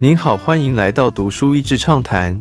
[0.00, 2.40] 您好，欢迎来到读书益智畅谈。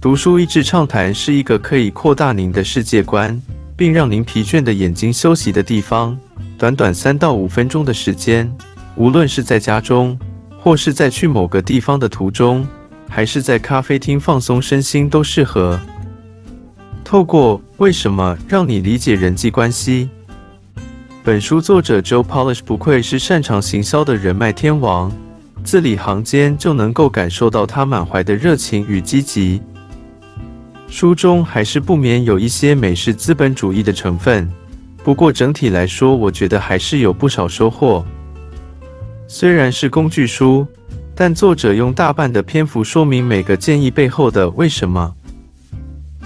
[0.00, 3.42] 读书益智畅谈是一个可以扩大您的世界观，
[3.76, 6.16] 并让您疲倦的眼睛休息的地方。
[6.56, 8.48] 短短三到五分钟的时间，
[8.94, 10.16] 无论是在家中，
[10.60, 12.64] 或是在去某个地方的途中，
[13.08, 15.80] 还是在咖啡厅放松身心，都适合。
[17.02, 20.08] 透过为什么让你理解人际关系。
[21.24, 25.10] 本书作者 Joe Polish 不愧是擅长行销的人脉天王。
[25.64, 29.60] 字里行间就能够感受到他满怀的热情与积极。
[30.88, 34.46] 书中还是不免有一些美式资本主义的成分，
[35.02, 38.04] 不过整体来说，我觉得还是有不少收获。
[39.26, 40.66] 虽然是工具书，
[41.14, 45.14] 但作者用大半的篇幅说明每个建议背后的为什么。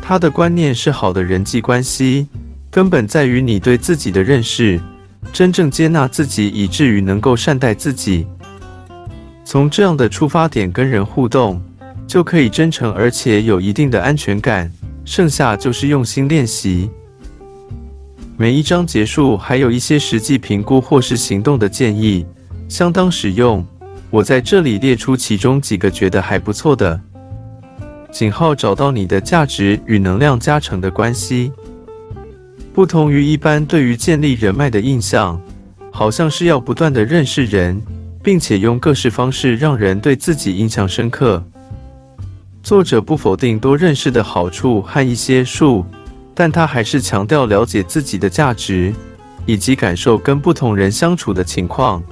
[0.02, 2.26] 他的观念是好的人际关系
[2.70, 4.80] 根本在于你对自己的认识，
[5.32, 8.26] 真正接纳自己，以至于能够善待自己。
[9.46, 11.62] 从这样的出发点跟人互动，
[12.04, 14.70] 就可以真诚而且有一定的安全感。
[15.04, 16.90] 剩下就是用心练习。
[18.36, 22.26] 每一章结束还有一些实际评估或是行动的建议，
[22.68, 23.64] 相当实用。
[24.10, 27.00] 我在这里列出其中几个觉得还不错的。
[28.10, 31.52] 井号找到你的价值与能量加成的关系，
[32.74, 35.40] 不同于一般对于建立人脉的印象，
[35.92, 37.80] 好像是要不断的认识人。
[38.26, 41.40] 并且用各式方式让人对自己印象深刻。
[42.60, 45.86] 作者不否定多认识的好处和一些术，
[46.34, 48.92] 但他还是强调了解自己的价值，
[49.46, 52.02] 以及感受跟不同人相处的情况，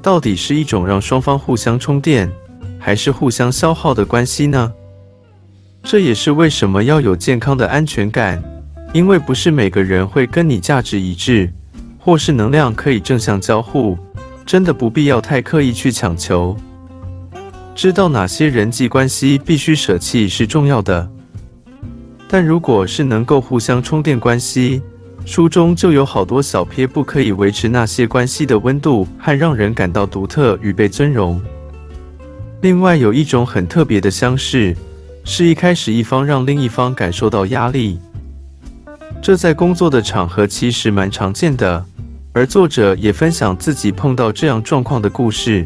[0.00, 2.30] 到底是一种让双方互相充电，
[2.78, 4.72] 还是互相消耗的关系呢？
[5.82, 8.40] 这也是为什么要有健康的安全感，
[8.92, 11.52] 因为不是每个人会跟你价值一致，
[11.98, 13.98] 或是能量可以正向交互。
[14.46, 16.56] 真的不必要太刻意去强求，
[17.74, 21.10] 知道哪些人际关系必须舍弃是重要的。
[22.28, 24.82] 但如果是能够互相充电关系，
[25.24, 31.40] 书中就有好多小撇步可以维持那些关系的温度和让人感到独特与被尊荣。
[32.60, 34.74] 另外有一种很特别的相似，
[35.24, 37.98] 是一开始一方让另一方感受到压力，
[39.22, 41.84] 这在工作的场合其实蛮常见的。
[42.34, 45.64] 而作者也分享自己碰到这样状况的故事。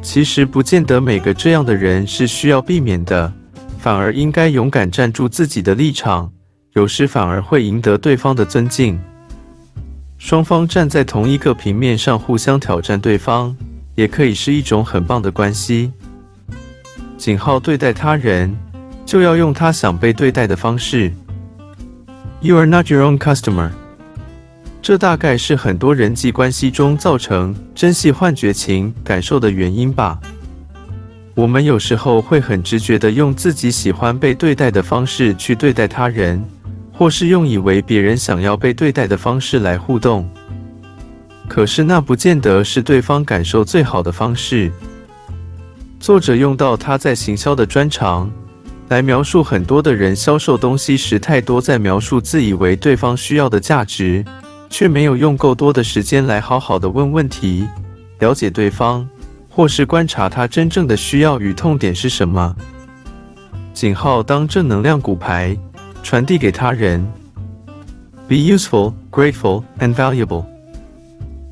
[0.00, 3.30] 其实不见得每个这样的人是需要避免的，
[3.78, 6.32] 反而应该勇敢站住自己的立场，
[6.72, 8.98] 有时反而会赢得对方的尊敬。
[10.16, 13.54] 双方站在同一个平面上，互相挑战对方，
[13.94, 15.92] 也可以是一种很棒的关系。
[17.18, 18.54] 井号对待他人，
[19.04, 21.12] 就要用他想被对待的方式。
[22.40, 23.70] You are not your own customer.
[24.84, 30.20] 这大概是很多人际关系中造成真系幻觉情感受的原因吧。
[31.34, 36.44] 我们有时候会很直觉地用自己喜欢被对待的方式去对待他人，
[36.92, 40.28] 或是用以为别人想要被对待的方式来互动。
[41.48, 44.70] 可是那不见得是对方感受最好的方式。
[45.98, 48.30] 作者用到他在行销的专长
[48.88, 54.22] 来描述很多的人销售东西时，太多在描述自以为对方需要的价值。
[54.76, 57.64] 却没有用够多的时间来好好的问问题，
[58.18, 59.08] 了解对方，
[59.48, 62.52] 或是观察他真正的需要与痛点是什么。
[63.72, 65.56] 井号当正能量骨牌，
[66.02, 67.06] 传递给他人。
[68.26, 70.44] Be useful, grateful, and valuable。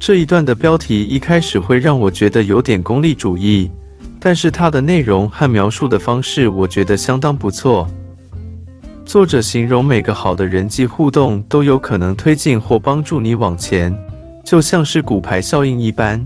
[0.00, 3.70] 这一段的标题一开始会让我觉得有点功利主义，
[4.18, 7.88] 但是它的内容和描述的方式，我觉得相当不错。
[9.04, 13.94] 作者形容每个好的人际互动都有可能推进或帮助你往前，
[14.44, 16.24] 就像是骨牌效应一般。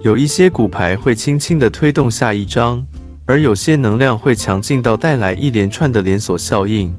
[0.00, 2.84] 有一些骨牌会轻轻地推动下一张，
[3.24, 6.94] 而有些能量会强劲到带来一连串的连锁效应。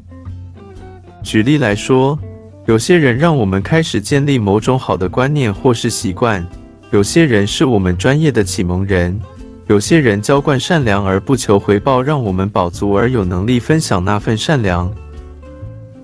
[1.22, 2.18] 举例来说，
[2.66, 6.45] 有些人让我们开始建立某种好的观念或是习惯，
[6.91, 9.19] 有些人是我们专业的启蒙人。
[9.68, 14.94] 有些人浇灌善良而不求回报，让我们饱足而有能力分享那份善良。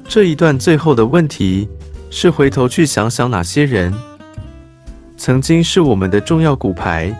[0.07, 1.67] 这一段最后的问题
[2.09, 3.93] 是：回头去想想哪些人
[5.17, 7.13] 曾经是我们的重要骨牌，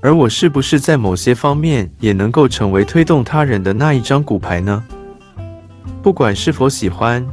[0.00, 4.84] 而我是不是在某些方面也能够成为推动他人的那一张骨牌呢？
[6.02, 7.24] 不管是否喜欢，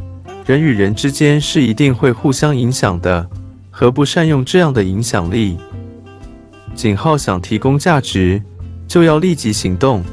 [0.46, 3.28] 人与人之间是一定会互相影响的，
[3.72, 5.58] 何不善用这样的影响力？
[6.76, 8.42] 井号想提供价值。
[8.92, 10.04] 就要立即行动。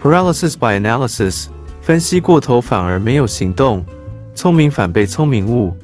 [0.00, 1.46] Paralysis by analysis，
[1.82, 3.84] 分析过头反而没有行动。
[4.36, 5.76] 聪明反被聪明误，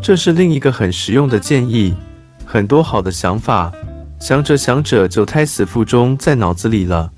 [0.00, 1.92] 这是另一个很实用的建议。
[2.44, 3.72] 很多好的想法，
[4.20, 7.10] 想着想着就胎死腹中在脑子里了。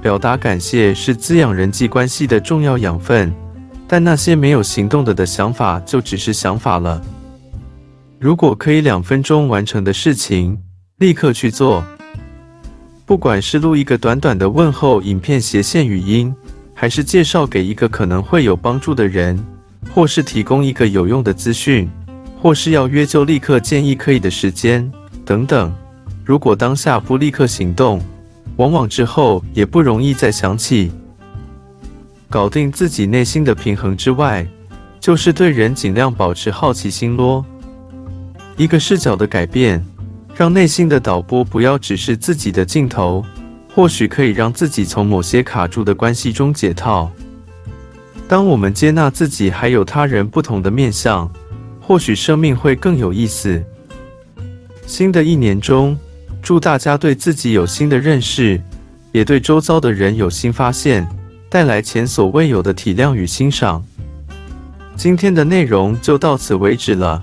[0.00, 3.32] 表达感谢是滋养人际关系的重要养分，
[3.86, 7.00] 但那些没有行动的的想法就只是想法了。
[8.18, 10.58] 如果可以两分钟完成的事情，
[10.96, 11.84] 立刻去做。
[13.12, 16.34] 不管是录一个短短的问候影片斜线语音，
[16.72, 19.38] 还是介绍给一个可能会有帮助的人，
[19.94, 21.86] 或是提供一个有用的资讯，
[22.40, 24.90] 或是要约就立刻建议可以的时间
[25.26, 25.70] 等等，
[26.24, 28.00] 如果当下不立刻行动，
[28.56, 30.90] 往往之后也不容易再想起。
[32.30, 34.48] 搞定自己内心的平衡之外，
[34.98, 37.44] 就是对人尽量保持好奇心咯。
[38.56, 39.84] 一个视角的改变，
[40.42, 43.24] 让内心的导播不要只是自己的镜头，
[43.72, 47.08] 或许可以让自己从某些卡住的关系中解套。
[48.26, 51.30] 当我们接纳自己还有他人不同的面相，
[51.80, 53.62] 或许生命会更有意思。
[54.84, 55.96] 新的一年中。
[56.42, 58.60] 祝大家对自己有新的认识，
[59.12, 61.06] 也对周遭的人有新发现，
[61.48, 63.80] 带来前所未有的体谅与欣赏。
[64.96, 67.22] 今天的内容就到此为止了，